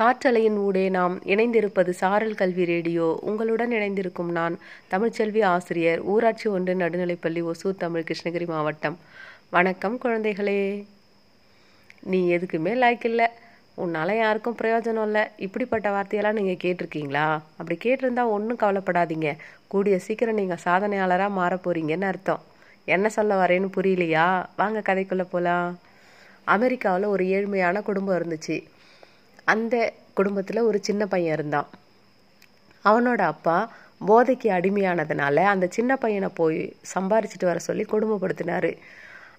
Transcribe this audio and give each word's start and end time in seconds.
காற்றலையின் 0.00 0.56
ஊடே 0.56 0.88
நாம் 0.88 1.22
இணைந்திருப்பது 1.22 1.90
சாரல் 1.90 2.34
கல்வி 2.34 2.64
ரேடியோ. 2.64 3.18
உங்களுடன் 3.22 3.70
இணைந்திருக்கும் 3.70 4.30
நான் 4.30 4.58
தமிழ்ச்செல்வி 4.90 5.44
ஆசிரியர் 5.44 6.00
ஊராட்சி 6.00 6.50
ஒன்று 6.50 6.74
நடுநிலைப்பள்ளி 6.74 7.50
ஒசூர் 7.50 7.76
தமிழ் 7.76 8.04
கிருஷ்ணகிரி 8.08 8.46
மாவட்டம். 8.46 8.98
வணக்கம் 9.50 9.98
குழந்தைகளே. 10.02 10.84
நீ 12.02 12.36
எதுக்குமே 12.36 12.74
லைக் 12.82 13.04
இல்லை. 13.04 13.26
உன்னால் 13.74 14.16
யாருக்கும் 14.16 14.56
பிரயோஜனம் 14.62 15.02
இல்லை. 15.02 15.22
இப்படிப்பட்ட 15.36 15.90
வார்த்தையெல்லாம் 15.90 16.42
நீங்கள் 16.42 16.60
கேட்டிருக்கீங்களா? 16.64 17.40
அப்படி 17.56 17.78
கேட்டிருந்தா 17.84 18.28
ஒன்றும் 18.28 18.60
கவலைப்படாதீங்க. 18.60 19.36
கூடிய 19.66 19.98
சீக்கிரம் 19.98 20.34
நீங்கள் 20.34 20.62
சாதனையாளராக 20.64 21.30
மாற 21.30 21.58
போறீங்கன்னு 21.64 22.08
அர்த்தம். 22.12 22.42
என்ன 22.84 23.08
சொல்ல 23.08 23.46
வரேன்னு 23.46 23.68
புரியலையா? 23.76 24.44
வாங்க 24.56 24.78
கதைக்குள்ளே 24.78 25.26
போகலாம் 25.34 25.78
அமெரிக்காவில் 26.44 27.04
ஒரு 27.04 27.24
ஏழ்மையான 27.24 27.82
குடும்பம் 27.82 28.18
இருந்துச்சு. 28.18 28.64
அந்த 29.46 29.92
குடும்பத்தில் 30.14 30.66
ஒரு 30.68 30.78
சின்ன 30.82 31.06
பையன் 31.06 31.32
இருந்தான். 31.32 31.68
அவனோட 32.84 33.20
அப்பா 33.32 33.56
போதைக்கு 34.08 34.48
அடிமையானதுனால 34.48 35.36
அந்த 35.44 35.66
சின்ன 35.70 35.96
பையனை 35.96 36.28
போய் 36.34 36.76
சம்பாரிச்சிட்டு 36.94 37.44
வர 37.44 37.58
சொல்லி 37.58 37.84
கொடுமைப்படுத்தினாரு. 37.92 38.70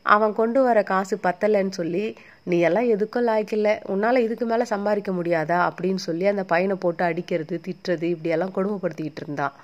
அவன் 0.03 0.33
கொண்டு 0.33 0.63
வர 0.63 0.83
காசு 0.83 1.19
பத்தலைன்னு 1.23 1.69
சொல்லி 1.69 2.03
நீ 2.43 2.59
எல்லாம் 2.59 2.89
எதுக்கும் 2.89 3.27
லாய்க்கில்ல 3.29 3.69
உன்னால் 3.85 4.17
இதுக்கு 4.17 4.45
மேலே 4.45 4.63
சம்பாதிக்க 4.63 5.11
முடியாதா? 5.11 5.57
அப்படின்னு 5.69 5.95
சொல்லி 5.95 6.25
அந்த 6.25 6.43
பையனை 6.43 6.75
போட்டு 6.79 7.03
அடிக்கிறது 7.03 7.61
திட்டுறது 7.67 8.03
இப்படியெல்லாம் 8.03 8.55
கொடுமைப்படுத்திக்கிட்டு 8.55 9.23
இருந்தான். 9.23 9.55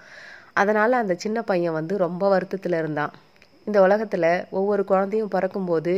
அதனால் 0.54 1.02
அந்த 1.02 1.13
சின்ன 1.18 1.41
பையன் 1.41 1.73
வந்து 1.73 1.98
ரொம்ப 1.98 2.30
வருத்தத்தில் 2.30 2.77
இருந்தான். 2.77 3.13
இந்த 3.67 3.77
உலகத்தில் 3.85 4.30
ஒவ்வொரு 4.59 4.84
குழந்தையும் 4.91 5.31
பிறக்கும்போது 5.35 5.94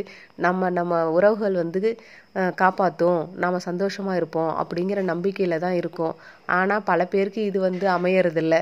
நம்ம 0.45 0.69
நம்ம 0.77 0.99
உறவுகள் 1.17 1.55
வந்து 1.61 1.81
காப்பாற்றும் 2.61 3.21
நம்ம 3.43 3.59
சந்தோஷமாக 3.67 4.19
இருப்போம் 4.19 4.51
அப்படிங்கிற 4.61 4.99
நம்பிக்கையில் 5.11 5.63
தான் 5.65 5.77
இருக்கும். 5.81 6.15
ஆனால் 6.57 6.85
பல 6.89 7.05
பேருக்கு 7.13 7.41
இது 7.49 7.59
வந்து 7.67 7.85
அமையறதில்ல. 7.97 8.55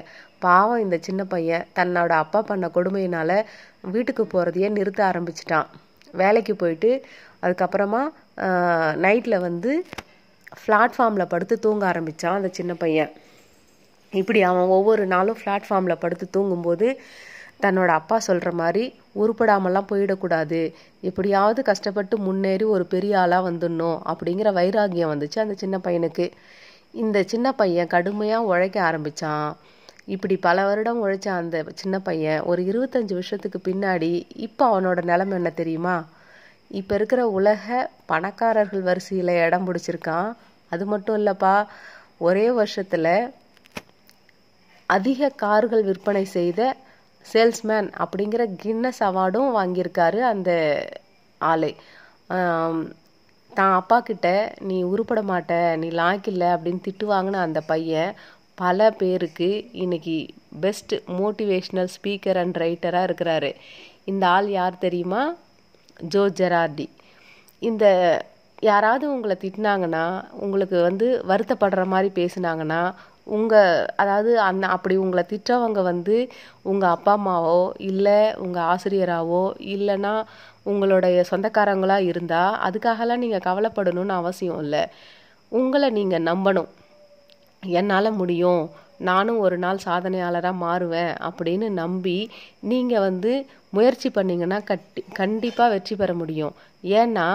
பாவம் 0.46 0.84
இந்த 0.86 0.98
சின்ன 1.08 1.22
பையன் 1.34 1.68
தன்னோட 1.80 2.12
அப்பா 2.24 2.40
பண்ண 2.52 2.68
கொடுமையினால் 2.78 3.36
வீட்டுக்கு 3.96 4.26
போகிறதையே 4.34 4.70
நிறுத்த 4.78 5.02
ஆரம்பிச்சிட்டான். 5.12 5.68
வேலைக்கு 6.22 6.56
போயிட்டு 6.64 6.92
அதுக்கப்புறமா 7.44 8.02
நைட்டில் 9.06 9.44
வந்து 9.48 9.72
பிளாட்ஃபார்மில் 10.64 11.32
படுத்து 11.34 11.56
தூங்க 11.66 11.84
ஆரம்பித்தான் 11.92 12.40
அந்த 12.40 12.50
சின்ன 12.58 12.72
பையன். 12.84 13.12
இப்படி 14.14 14.40
அவன் 14.50 14.74
ஒவ்வொரு 14.78 15.04
நாளும் 15.14 15.40
பிளாட்ஃபார்மில் 15.44 16.02
படுத்து 16.04 16.26
தூங்கும்போது 16.36 16.88
தன்னோட 17.64 17.92
அப்பா 18.00 18.18
சொல்கிற 18.28 18.50
மாதிரி 18.62 18.84
உருப்படாமலாம் 19.22 19.90
போயிடக்கூடாது. 19.92 20.62
எப்படியாவது 21.10 21.62
கஷ்டப்பட்டு 21.70 22.16
முன்னேறி 22.28 22.66
ஒரு 22.76 22.86
பெரிய 22.94 23.14
ஆளாக 23.22 23.48
வந்துடணும் 23.50 24.00
அப்படிங்கிற 24.12 24.50
வைராகியம் 24.60 25.14
வந்துச்சு 25.14 25.40
அந்த 25.46 25.56
சின்ன 25.64 25.78
பையனுக்கு. 25.86 26.26
இந்த 27.04 27.18
சின்ன 27.32 27.48
பையன் 27.62 27.92
கடுமையாக 27.94 28.50
உழைக்க 28.52 28.78
ஆரம்பித்தான் 28.90 29.48
இப்படி 30.14 30.36
பல 30.46 30.66
வருடம் 30.68 31.02
உழைச்ச 31.04 31.28
அந்த 31.42 31.58
சின்ன 31.82 31.96
பையன் 32.08 32.42
ஒரு 32.52 32.62
இருபத்தஞ்சி 32.72 33.14
வருஷத்துக்கு 33.20 33.60
பின்னாடி 33.68 34.12
இப்போ 34.48 34.64
அவனோட 34.72 35.00
நிலைமை 35.12 35.36
என்ன 35.38 35.52
தெரியுமா? 35.62 35.96
இப்போ 36.80 36.94
இருக்கிற 36.96 37.22
உலக 37.38 37.90
பணக்காரர்கள் 38.12 38.84
வரிசையில் 38.90 39.34
இடம் 39.46 39.68
பிடிச்சிருக்கான். 39.68 40.30
அது 40.72 40.84
மட்டும் 40.86 41.18
இல்லைப்பா 41.20 41.56
ஒரே 42.28 42.46
வருஷத்தில் 42.60 43.12
அதிக 44.90 45.30
கார்கள் 45.44 45.84
விற்பனை 45.84 46.24
செய்த 46.38 46.62
சேல்ஸ்மேன் 47.32 47.90
அப்படிங்கிற 48.04 48.44
கின்னஸ் 48.64 49.02
அவார்டும் 49.10 49.50
வாங்கியிருக்காரு 49.58 50.20
அந்த 50.32 50.52
ஆளை. 51.42 51.72
தான் 53.58 53.74
அப்பா 53.80 53.98
கிட்ட 54.00 54.28
நீ 54.70 54.78
உருப்பட 54.92 55.22
மாட்ட 55.32 55.54
நீ 55.82 55.88
லாய்க்கில்ல 56.00 56.46
அப்படின்னு 56.54 56.86
திட்டு 56.88 57.06
வாங்கின 57.14 57.42
அந்த 57.48 57.60
பையன் 57.72 58.12
பல 58.62 58.90
பேருக்கு 59.02 59.50
இன்னைக்கு 59.84 60.18
பெஸ்ட் 60.66 60.94
மோட்டிவேஷ்னல் 61.20 61.92
ஸ்பீக்கர் 61.96 62.40
அண்ட் 62.42 62.58
ரைட்டராக 62.64 63.08
இருக்கிறாரு. 63.10 63.52
இந்த 64.12 64.24
ஆள் 64.36 64.50
யார் 64.50 64.84
தெரியுமா? 64.86 65.22
Joe 66.14 66.24
Gerardi. 66.40 66.88
இந்த 67.70 67.86
யாராவது 68.70 69.06
உங்களை 69.14 69.36
திட்டினாங்கன்னா 69.44 70.04
உங்களுக்கு 70.44 70.78
வந்து 70.90 71.08
வருத்தப்படுற 71.32 71.84
மாதிரி 71.94 72.10
பேசுனாங்கன்னா 72.20 72.82
உங்கள் 73.28 73.88
அதாவது 74.02 74.32
அந்த 74.42 74.66
அப்படி 74.68 74.96
உங்களை 75.04 75.24
திட்டவங்க 75.32 75.82
வந்து 75.82 76.16
உங்கள் 76.72 76.94
அப்பா 76.96 77.14
அம்மாவோ 77.18 77.60
இல்லை 77.90 78.20
உங்கள் 78.46 78.68
ஆசிரியராகவோ 78.74 79.44
இல்லைன்னா 79.74 80.14
உங்களுடைய 80.72 81.24
சொந்தக்காரங்களாக 81.32 82.08
இருந்தால் 82.12 82.58
அதுக்காகலாம் 82.68 83.24
நீங்கள் 83.24 83.46
கவலைப்படணும்னு 83.48 84.16
அவசியம் 84.22 84.62
இல்லை. 84.66 84.84
உங்களை 85.52 85.90
நீங்கள் 86.00 86.28
நம்பணும். 86.30 86.70
என்னால் 87.64 88.18
முடியும். 88.22 88.64
நானும் 89.10 89.40
ஒரு 89.46 89.58
நாள் 89.64 89.86
சாதனையாளராக 89.86 90.62
மாறுவேன் 90.66 91.14
அப்படின்னு 91.28 91.68
நம்பி 91.82 92.18
நீங்கள் 92.72 93.06
வந்து 93.08 93.32
முயற்சி 93.70 94.10
பண்ணிங்கன்னா 94.10 94.60
கட்டி 94.70 95.02
கண்டிப்பாக 95.20 95.74
வெற்றி 95.74 95.96
பெற 95.96 96.12
முடியும். 96.14 96.54
ஏன்னா 97.00 97.28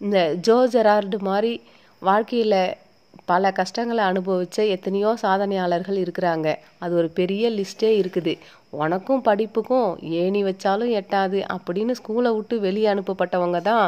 இந்த 0.00 0.18
ஜோ 0.46 0.56
ஜெரார்டு 0.74 1.18
மாதிரி 1.28 1.52
வாழ்க்கையில் 2.02 2.60
பல 3.30 3.50
கஷ்டங்களை 3.58 4.02
அனுபவித்த 4.10 4.64
எத்தனையோ 4.74 5.10
சாதனையாளர்கள் 5.22 5.98
இருக்கிறாங்க. 6.04 6.48
அது 6.84 6.92
ஒரு 7.00 7.08
பெரிய 7.18 7.50
லிஸ்ட்டே 7.58 7.90
இருக்குது. 8.00 8.34
உனக்கும் 8.82 9.24
படிப்புக்கும் 9.28 9.88
ஏணி 10.22 10.40
வச்சாலும் 10.48 10.92
எட்டாது 11.00 11.38
அப்படின்னு 11.54 11.94
ஸ்கூலை 12.00 12.30
விட்டு 12.36 12.54
வெளியே 12.66 12.88
அனுப்பப்பட்டவங்க 12.94 13.58
தான் 13.70 13.84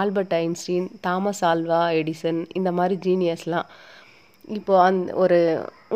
Albert 0.00 0.34
Einstein 0.42 0.88
Thomas 1.06 1.42
Alva 1.50 1.82
Edison 2.00 2.40
இந்த 2.60 2.72
மாதிரி 2.78 2.96
ஜீனியஸ்லாம். 3.06 3.68
இப்போ 4.58 4.74
அந் 4.86 5.00
ஒரு 5.22 5.38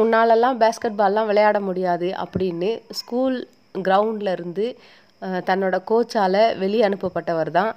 உன்னாலெல்லாம் 0.02 0.60
பேஸ்கெட் 0.62 1.00
பால்லாம் 1.00 1.28
விளையாட 1.30 1.58
முடியாது 1.68 2.08
அப்படின்னு 2.24 2.70
ஸ்கூல் 3.00 3.36
கிரவுண்டில் 3.88 4.32
இருந்து 4.36 4.66
தன்னோட 5.48 5.76
கோச்சால் 5.90 6.40
வெளியே 6.62 6.84
அனுப்பப்பட்டவர் 6.88 7.50
தான் 7.58 7.70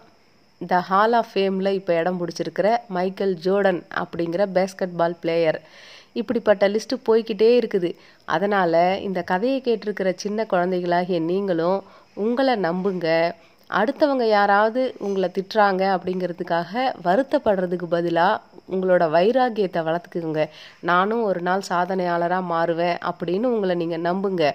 த 0.69 0.79
ஹால் 0.89 1.13
ஆஃப் 1.13 1.31
ஃபேமில் 1.33 1.69
இப்போ 1.77 1.93
இடம் 1.99 2.19
பிடிச்சிருக்கிற 2.21 2.67
மைக்கேல் 2.95 3.35
ஜோர்டன் 3.45 3.81
அப்படிங்கிற 4.01 4.45
பேஸ்கெட் 4.57 4.97
பால் 4.99 5.17
பிளேயர். 5.21 5.59
இப்படிப்பட்ட 6.13 6.67
லிஸ்ட்டு 6.69 6.95
போய்கிட்டே 7.07 7.49
இருக்குது. 7.59 7.89
அதனால் 8.25 8.99
இந்த 9.07 9.21
கதையை 9.21 9.61
கேட்டிருக்கிற 9.67 10.11
சின்ன 10.23 10.45
குழந்தைகளாகிய 10.45 11.19
நீங்களும் 11.19 11.79
உங்களை 12.13 12.55
நம்புங்க. 12.67 13.07
அடுத்தவங்க 13.69 14.25
யாராவது 14.27 14.81
உங்களை 14.99 15.31
திட்டுறாங்க 15.37 15.83
அப்படிங்கிறதுக்காக 15.95 16.93
வருத்தப்படுறதுக்கு 17.07 17.87
பதிலாக 17.89 18.41
உங்களோட 18.73 19.03
வைராக்கியத்தை 19.17 19.81
வளர்த்துக்குங்க. 19.87 20.43
நானும் 20.79 21.23
ஒரு 21.23 21.41
நாள் 21.41 21.69
சாதனையாளராக 21.69 22.49
மாறுவேன் 22.53 22.97
அப்படின்னு 23.11 23.53
உங்களை 23.55 23.75
நீங்கள் 23.75 24.05
நம்புங்க. 24.09 24.53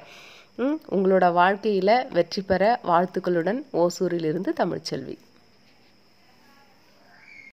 உங்களோட 0.96 1.32
வாழ்க்கையில் 1.32 1.96
வெற்றி 2.12 2.42
பெற 2.42 2.80
வாழ்த்துக்களுடன் 2.90 3.62
ஓசூரிலிருந்து 3.72 4.52
தமிழ்ச்செல்வி. 4.62 5.16